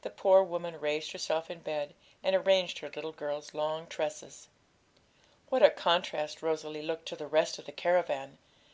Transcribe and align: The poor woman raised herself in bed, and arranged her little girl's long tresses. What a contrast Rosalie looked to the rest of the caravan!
The 0.00 0.08
poor 0.08 0.42
woman 0.42 0.80
raised 0.80 1.12
herself 1.12 1.50
in 1.50 1.58
bed, 1.60 1.92
and 2.22 2.34
arranged 2.34 2.78
her 2.78 2.88
little 2.88 3.12
girl's 3.12 3.52
long 3.52 3.86
tresses. 3.86 4.48
What 5.50 5.62
a 5.62 5.68
contrast 5.68 6.40
Rosalie 6.40 6.80
looked 6.80 7.04
to 7.08 7.16
the 7.16 7.26
rest 7.26 7.58
of 7.58 7.66
the 7.66 7.72
caravan! 7.72 8.38